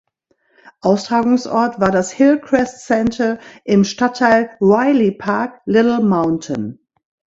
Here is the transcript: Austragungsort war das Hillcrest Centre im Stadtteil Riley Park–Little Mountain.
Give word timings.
Austragungsort 0.79 1.79
war 1.79 1.91
das 1.91 2.11
Hillcrest 2.11 2.87
Centre 2.87 3.37
im 3.65 3.83
Stadtteil 3.83 4.49
Riley 4.59 5.11
Park–Little 5.11 5.99
Mountain. 6.01 6.79